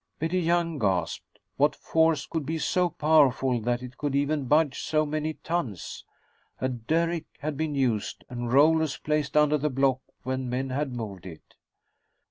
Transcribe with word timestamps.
Betty 0.17 0.39
Young 0.39 0.79
gasped. 0.79 1.37
What 1.57 1.75
force 1.75 2.25
could 2.25 2.43
be 2.43 2.57
so 2.57 2.89
powerful 2.89 3.59
that 3.61 3.83
it 3.83 3.99
could 3.99 4.15
even 4.15 4.45
budge 4.45 4.81
so 4.81 5.05
many 5.05 5.35
tons? 5.35 6.05
A 6.59 6.67
derrick 6.67 7.25
had 7.37 7.55
been 7.55 7.75
used, 7.75 8.23
and 8.27 8.51
rollers 8.51 8.97
placed 8.97 9.37
under 9.37 9.59
the 9.59 9.69
block 9.69 9.99
when 10.23 10.49
men 10.49 10.71
had 10.71 10.91
moved 10.95 11.27
it. 11.27 11.53